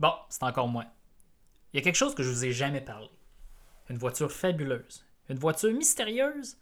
[0.00, 0.86] Bon, c'est encore moins.
[1.72, 3.10] Il y a quelque chose que je vous ai jamais parlé.
[3.90, 5.04] Une voiture fabuleuse.
[5.28, 6.56] Une voiture mystérieuse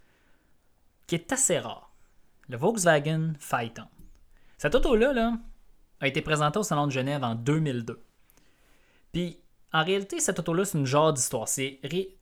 [1.07, 1.95] qui est assez rare.
[2.49, 3.87] Le Volkswagen Phaeton.
[4.59, 5.39] Cette auto-là là,
[6.01, 8.03] a été présentée au Salon de Genève en 2002.
[9.13, 9.39] Puis,
[9.73, 11.47] en réalité, cette auto-là, c'est une genre d'histoire.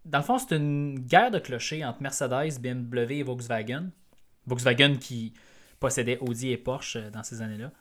[0.05, 3.91] Dans le fond, c'est une guerre de clochers entre Mercedes, BMW et Volkswagen.
[4.46, 5.33] Volkswagen qui
[5.80, 7.73] possédait Audi et Porsche euh, dans ces années-là.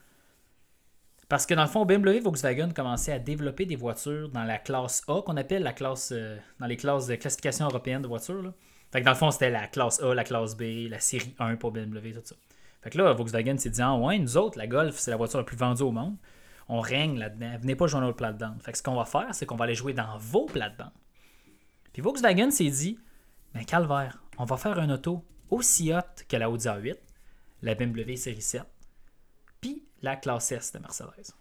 [1.28, 5.04] Parce que dans le fond, BMW Volkswagen commençaient à développer des voitures dans la classe
[5.08, 8.44] A, qu'on appelle la classe euh, dans les classes de classification européenne de voitures.
[8.44, 8.54] Là.
[8.92, 11.56] Fait que dans le fond, c'était la classe A, la classe B, la série 1
[11.56, 12.36] pour BMW, tout ça.
[12.82, 15.40] Fait que là, Volkswagen s'est dit Ah ouais, nous autres, la Golf, c'est la voiture
[15.40, 16.16] la plus vendue au monde.
[16.68, 17.58] On règne là-dedans.
[17.60, 18.62] Venez pas jouer dans notre plate-bande.
[18.62, 20.92] Fait que ce qu'on va faire, c'est qu'on va aller jouer dans vos plates-bandes.
[21.94, 23.00] Puis Volkswagen s'est dit
[23.56, 26.98] Ben calvaire, on va faire un auto aussi haute que la Audi A8,
[27.64, 28.75] la BMW série 7, puis
[30.02, 31.34] la classe S de Mercedes.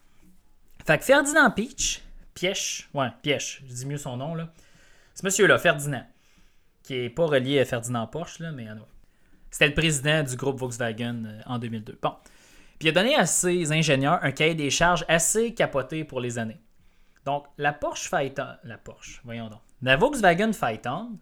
[0.87, 2.03] Fait que Ferdinand Peach,
[2.35, 4.53] Pièche, ouais, Pièche, je dis mieux son nom, là.
[5.15, 6.07] Ce monsieur-là, Ferdinand,
[6.83, 8.67] qui est pas relié à Ferdinand Porsche, là, mais
[9.51, 11.99] c'était le président du groupe Volkswagen euh, en 2002.
[12.03, 12.15] Bon.
[12.79, 16.39] Puis il a donné à ses ingénieurs un cahier des charges assez capoté pour les
[16.39, 16.61] années.
[17.25, 21.19] Donc, la Porsche Phaeton, la Porsche, voyons donc, la Volkswagen Phaeton,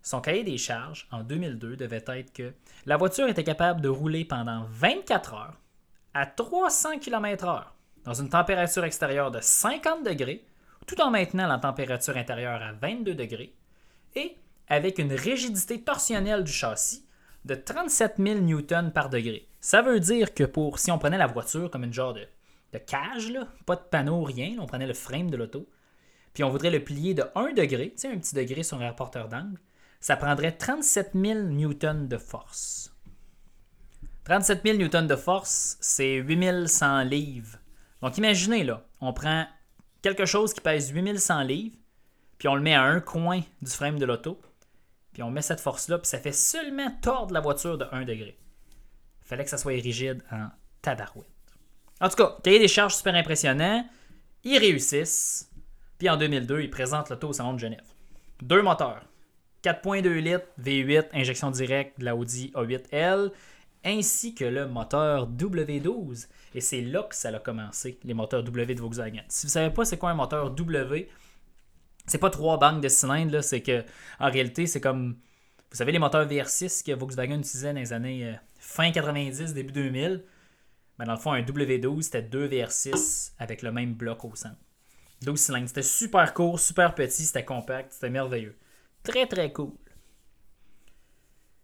[0.00, 2.54] son cahier des charges en 2002 devait être que
[2.86, 5.60] la voiture était capable de rouler pendant 24 heures
[6.14, 7.64] à 300 km/h
[8.04, 10.44] dans une température extérieure de 50 degrés,
[10.86, 13.54] tout en maintenant la température intérieure à 22 degrés,
[14.16, 14.36] et
[14.68, 17.06] avec une rigidité torsionnelle du châssis
[17.44, 19.48] de 37 000 newtons par degré.
[19.60, 22.26] Ça veut dire que pour si on prenait la voiture comme une genre de,
[22.78, 23.32] cage,
[23.66, 25.68] pas de panneau, rien, on prenait le frame de l'auto,
[26.34, 29.28] puis on voudrait le plier de 1 degré, tu un petit degré sur un rapporteur
[29.28, 29.58] d'angle,
[30.00, 32.91] ça prendrait 37 000 newtons de force.
[34.24, 37.58] 37 000 newtons de force, c'est 8100 livres.
[38.00, 39.46] Donc imaginez là, on prend
[40.00, 41.76] quelque chose qui pèse 8100 livres,
[42.38, 44.40] puis on le met à un coin du frame de l'auto,
[45.12, 48.38] puis on met cette force-là, puis ça fait seulement tordre la voiture de 1 degré.
[49.22, 50.48] Fallait que ça soit rigide en
[50.82, 51.26] tabarouette.
[52.00, 53.88] En tout cas, cahier des charges super impressionnant.
[54.42, 55.48] Ils réussissent.
[55.98, 57.86] Puis en 2002, ils présentent l'auto au Salon de Genève.
[58.42, 59.04] Deux moteurs.
[59.62, 63.30] 4.2 litres V8 injection directe de la Audi A8L
[63.84, 66.28] ainsi que le moteur W12.
[66.54, 69.22] Et c'est là que ça a commencé, les moteurs W de Volkswagen.
[69.28, 71.08] Si vous ne savez pas c'est quoi un moteur W,
[72.06, 73.84] c'est pas trois banques de cylindres, c'est que
[74.18, 75.16] en réalité, c'est comme
[75.70, 79.72] vous savez les moteurs VR6 que Volkswagen utilisait dans les années euh, fin 90, début
[79.72, 80.22] 2000.
[80.98, 84.58] Mais dans le fond, un W12, c'était deux VR6 avec le même bloc au centre.
[85.22, 85.68] 12 cylindres.
[85.68, 88.54] C'était super court, super petit, c'était compact, c'était merveilleux.
[89.02, 89.72] Très très cool.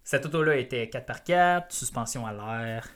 [0.08, 2.88] Cette auto-là était 4x4, suspension à l'air,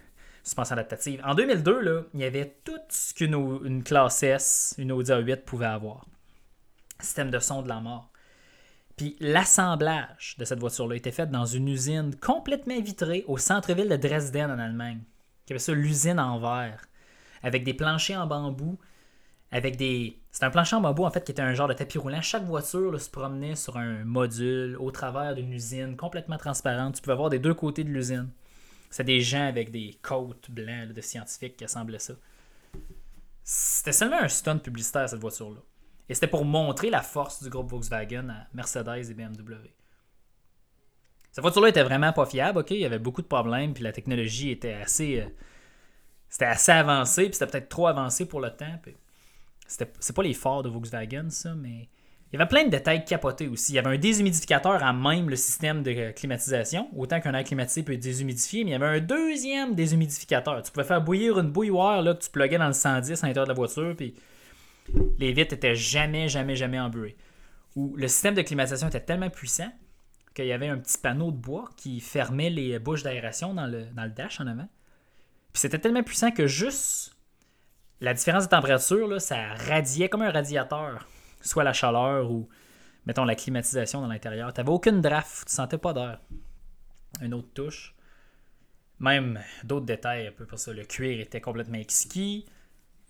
[0.43, 1.21] suspension adaptative.
[1.27, 5.67] En 2002, là, il y avait tout ce qu'une classe S, une Audi A8 pouvait
[5.67, 6.06] avoir
[7.01, 8.11] système de son de la mort.
[8.97, 13.97] Puis l'assemblage de cette voiture-là était fait dans une usine complètement vitrée au centre-ville de
[13.97, 15.03] Dresden en Allemagne.
[15.45, 16.87] Qui avait ça, l'usine en verre,
[17.43, 18.78] avec des planchers en bambou,
[19.53, 20.19] avec des.
[20.33, 22.23] C'est un plancher en bambou en fait qui était un genre de tapis roulant.
[22.23, 26.97] Chaque voiture se promenait sur un module au travers d'une usine complètement transparente.
[26.97, 28.31] Tu pouvais voir des deux côtés de l'usine.
[28.89, 32.15] C'est des gens avec des coats blancs de scientifiques qui assemblaient ça.
[33.45, 35.61] C'était seulement un stunt publicitaire cette voiture-là.
[36.09, 39.71] Et c'était pour montrer la force du groupe Volkswagen à Mercedes et BMW.
[41.31, 42.71] Cette voiture-là était vraiment pas fiable, ok?
[42.71, 45.21] Il y avait beaucoup de problèmes, puis la technologie était assez.
[45.21, 45.29] Euh,
[46.29, 48.79] c'était assez avancé, puis c'était peut-être trop avancé pour le temps.
[50.00, 51.88] C'est pas les forts de Volkswagen, ça, mais.
[52.33, 53.72] Il y avait plein de détails capotés aussi.
[53.72, 56.88] Il y avait un déshumidificateur à même le système de climatisation.
[56.97, 60.62] Autant qu'un air climatisé peut être déshumidifié, mais il y avait un deuxième déshumidificateur.
[60.62, 63.44] Tu pouvais faire bouillir une bouilloire là, que tu pluguais dans le 110 à l'intérieur
[63.44, 64.15] de la voiture, puis
[65.19, 67.16] les vitres étaient jamais, jamais, jamais embuées.
[67.77, 69.71] Ou le système de climatisation était tellement puissant
[70.34, 73.84] qu'il y avait un petit panneau de bois qui fermait les bouches d'aération dans le,
[73.94, 74.69] dans le dash en avant.
[75.53, 77.12] Puis c'était tellement puissant que juste
[78.03, 81.07] la différence de température, là, ça radiait comme un radiateur,
[81.41, 82.49] soit la chaleur ou,
[83.07, 84.53] mettons, la climatisation dans l'intérieur.
[84.53, 86.21] Tu n'avais aucune draft, tu sentais pas d'air.
[87.21, 87.95] Une autre touche.
[88.99, 90.72] Même d'autres détails un peu pour ça.
[90.72, 92.45] Le cuir était complètement exquis.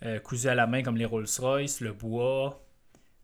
[0.05, 2.63] Euh, cousu à la main comme les Rolls-Royce, le bois,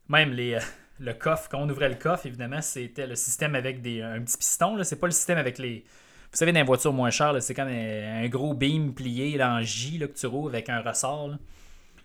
[0.07, 0.59] même les, euh,
[0.99, 1.49] le coffre.
[1.49, 4.81] Quand on ouvrait le coffre, évidemment, c'était le système avec des, un petit piston.
[4.83, 5.85] C'est pas le système avec les.
[6.31, 9.61] Vous savez, dans les voitures moins chères, c'est comme un, gros beam plié là, en
[9.61, 11.29] J là, que tu roules avec un ressort.
[11.29, 11.37] Là.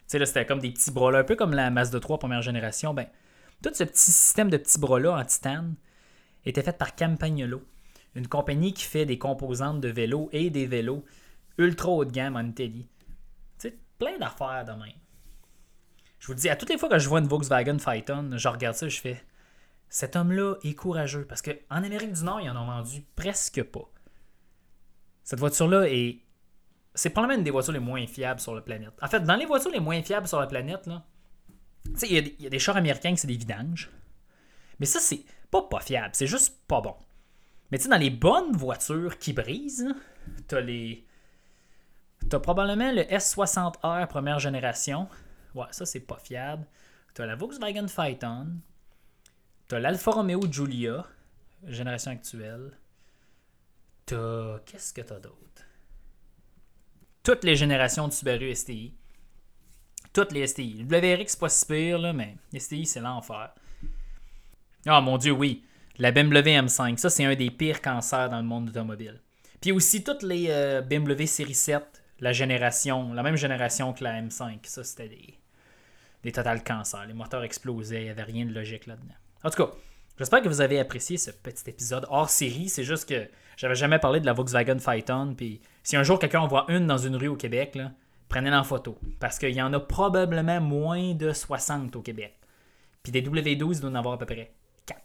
[0.07, 2.95] c'était comme des petits bras un peu comme la Mazda 3 première génération.
[2.95, 3.07] Ben,
[3.63, 5.75] tout ce petit système de petits bras-là en titane
[6.47, 7.63] était fait par Campagnolo,
[8.15, 11.05] une compagnie qui fait des composantes de vélos et des vélos
[11.59, 12.89] ultra haut de gamme en Italie
[13.99, 14.99] plein d'affaires de même.
[16.19, 18.77] Je vous dis, à toutes les fois que je vois une Volkswagen Phaeton, je regarde
[18.77, 19.23] ça je fais
[19.91, 23.89] cet homme-là est courageux parce qu'en Amérique du Nord, ils en ont vendu presque pas.
[25.25, 26.21] Cette voiture-là est.
[26.95, 28.93] C'est probablement une des voitures les moins fiables sur la planète.
[29.03, 31.03] En fait, dans les voitures les moins fiables sur la planète, là,
[32.03, 33.91] il y, y, a des chars américains qui c'est des vidanges.
[34.79, 36.95] Mais ça, c'est pas pas fiable, c'est juste pas bon.
[37.71, 39.93] Mais tu sais, dans les bonnes voitures qui brisent,
[40.47, 41.05] t'as les.
[42.31, 45.09] T'as probablement le S60R première génération.
[45.55, 46.67] Ouais, ça, c'est pas fiable.
[47.15, 48.61] T'as la Volkswagen Phaeton.
[49.69, 51.07] T'as l'Alfa Romeo Giulia,
[51.67, 52.73] génération actuelle.
[54.07, 54.59] T'as.
[54.61, 55.39] Qu'est-ce que t'as d'autre?
[57.23, 58.95] Toutes les générations de Subaru STI.
[60.13, 60.85] Toutes les STI.
[60.85, 63.55] Le WRX, c'est pas si pire, là, mais STI, c'est l'enfer.
[64.87, 65.65] Ah, mon Dieu, oui.
[65.99, 69.21] La BMW M5, ça, c'est un des pires cancers dans le monde automobile.
[69.61, 71.83] Puis aussi, toutes les euh, BMW série 7,
[72.21, 75.39] la génération, la même génération que la M5, ça, c'était des,
[76.23, 77.07] des total cancers.
[77.07, 79.15] Les moteurs explosaient, il n'y avait rien de logique là-dedans.
[79.43, 79.73] En tout cas,
[80.19, 82.69] j'espère que vous avez apprécié ce petit épisode hors série.
[82.69, 85.35] C'est juste que j'avais jamais parlé de la Volkswagen Phaeton.
[85.37, 87.79] Puis si un jour quelqu'un en voit une dans une rue au Québec,
[88.29, 88.99] prenez-la en photo.
[89.21, 92.39] Parce qu'il y en a probablement moins de 60 au Québec.
[93.03, 94.53] Puis des W12, il doit en avoir à peu près
[94.87, 95.01] 4.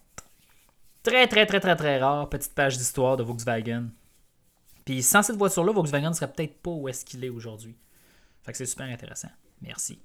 [1.02, 2.28] Très, très, très, très, très rare.
[2.28, 3.88] Petite page d'histoire de Volkswagen.
[4.84, 7.76] Puis sans cette voiture-là, Volkswagen ne serait peut-être pas où est-ce qu'il est aujourd'hui.
[8.42, 9.30] Fait que c'est super intéressant.
[9.60, 10.00] Merci.